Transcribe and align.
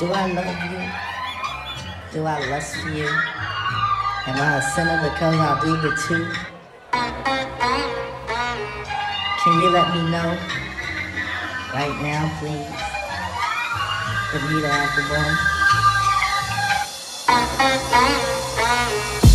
Do 0.00 0.10
I 0.10 0.26
love 0.26 0.58
you? 0.72 0.82
Do 2.12 2.26
I 2.26 2.50
lust 2.50 2.74
for 2.76 2.88
you? 2.88 3.06
Am 3.06 4.40
I 4.42 4.56
a 4.58 4.62
sinner 4.74 4.98
because 5.04 5.36
I 5.36 5.60
do 5.62 5.76
the 5.76 5.94
two? 5.94 6.26
Can 9.44 9.60
you 9.62 9.70
let 9.70 9.94
me 9.94 10.02
know 10.10 10.36
right 11.72 11.96
now, 12.02 12.26
please? 12.40 12.74
Anita 14.34 14.68
Applebaum. 14.68 15.38
You're 19.14 19.33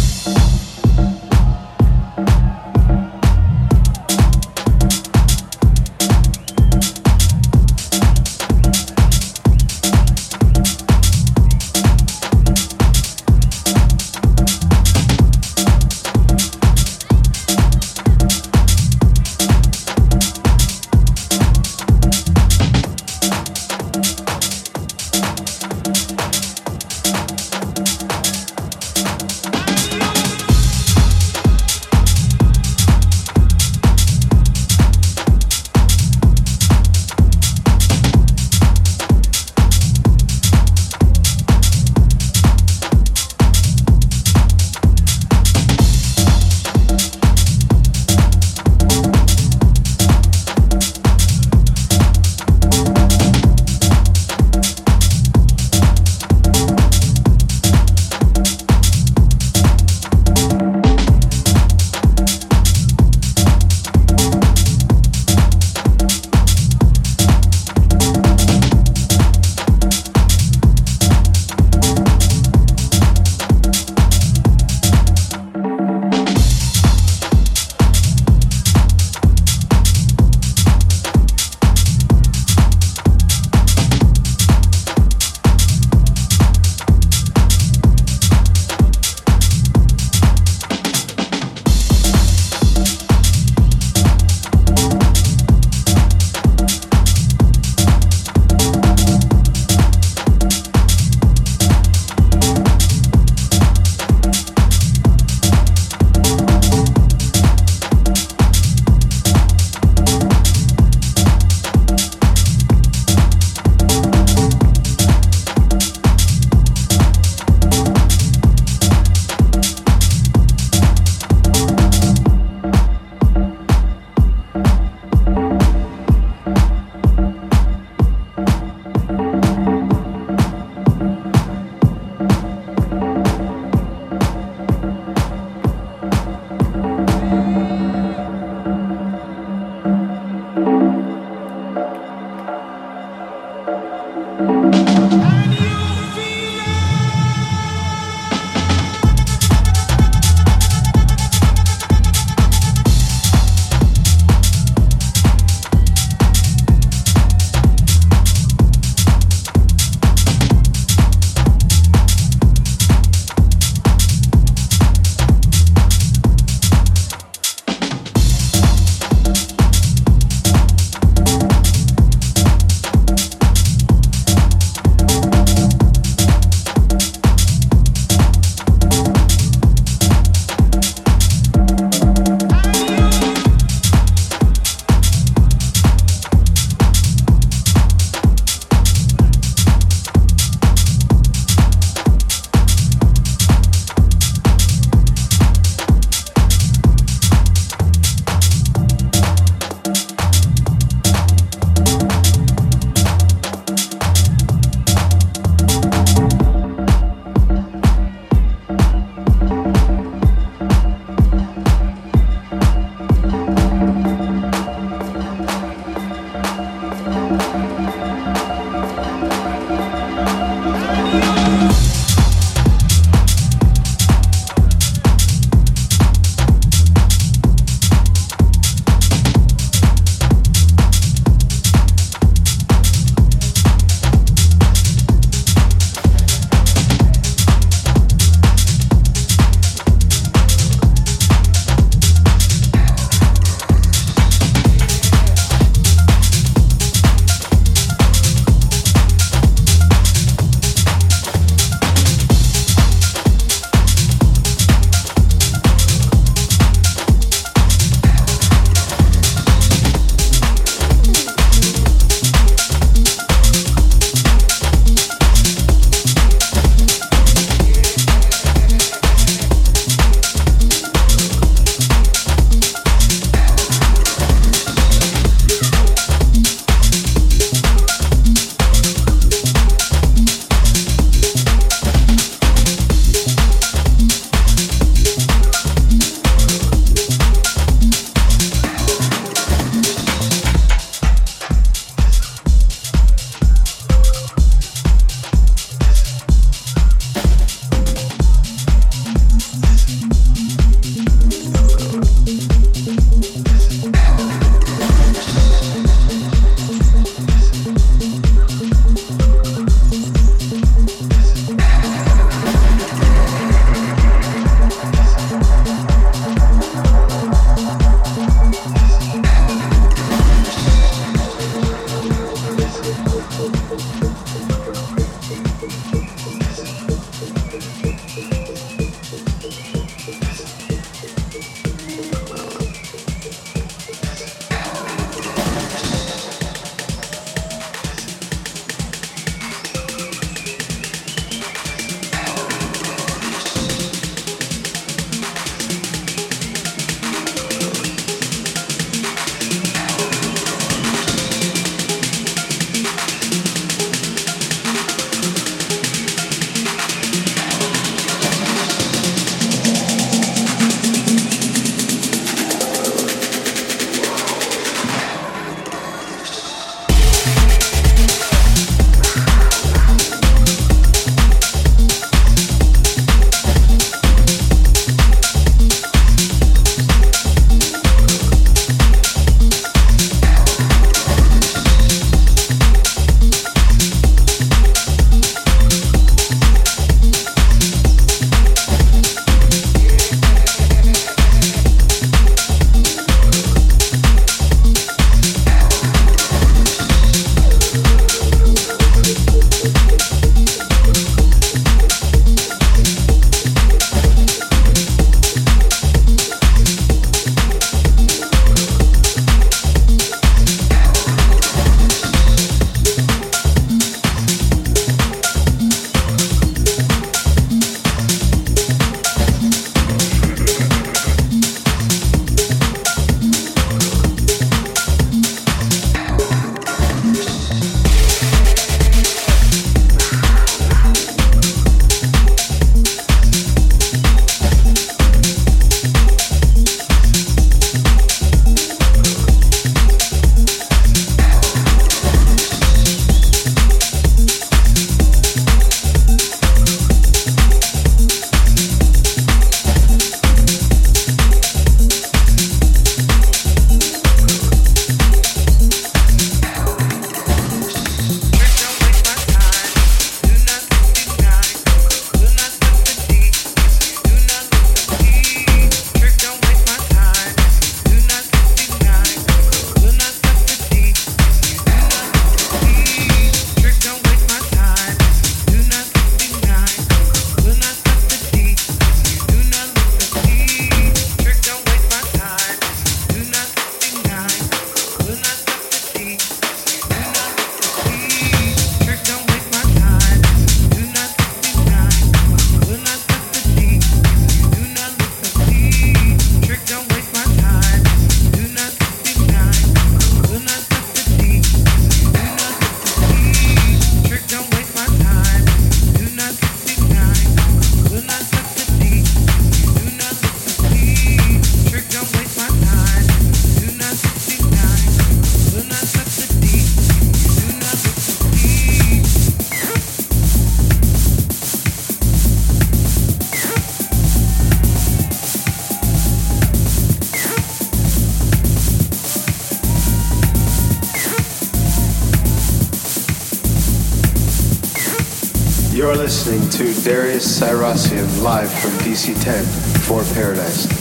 Listening 536.29 536.73
to 536.73 536.81
Darius 536.83 537.39
Syrossian 537.39 538.21
live 538.21 538.51
from 538.51 538.69
DC 538.85 539.19
10 539.23 539.43
for 539.81 540.03
Paradise. 540.13 540.78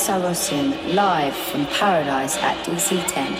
Syrossian 0.00 0.94
live 0.94 1.36
from 1.36 1.66
Paradise 1.66 2.38
at 2.38 2.56
DC10. 2.64 3.39